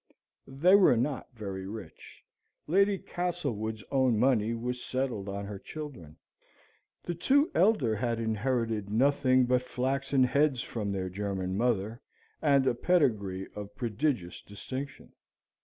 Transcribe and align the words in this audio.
They 0.47 0.73
were 0.73 0.97
not 0.97 1.27
very 1.35 1.67
rich; 1.67 2.23
Lady 2.65 2.97
Castlewood's 2.97 3.83
own 3.91 4.17
money 4.17 4.55
was 4.55 4.83
settled 4.83 5.29
on 5.29 5.45
her 5.45 5.59
children. 5.59 6.17
The 7.03 7.13
two 7.13 7.51
elder 7.53 7.95
had 7.95 8.19
inherited 8.19 8.89
nothing 8.89 9.45
but 9.45 9.61
flaxen 9.61 10.23
heads 10.23 10.63
from 10.63 10.91
their 10.91 11.11
German 11.11 11.55
mother, 11.55 12.01
and 12.41 12.65
a 12.65 12.73
pedigree 12.73 13.47
of 13.55 13.75
prodigious 13.75 14.41
distinction. 14.41 15.13